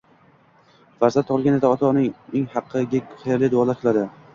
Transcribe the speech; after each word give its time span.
Farzand 1.03 1.29
tug‘ilganida 1.29 1.73
ota-ona 1.75 2.03
uning 2.09 2.51
haqiga 2.59 3.07
xayrli 3.23 3.57
duolar 3.59 3.85
qiladi. 3.87 4.09